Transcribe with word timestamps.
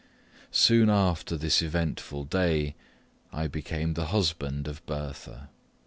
Soon 0.49 0.89
after 0.89 1.37
this 1.37 1.61
eventful 1.61 2.23
day, 2.23 2.73
I 3.31 3.45
became 3.45 3.93
the 3.93 4.07
husband 4.07 4.67
of 4.67 4.83
Bertha. 4.87 5.49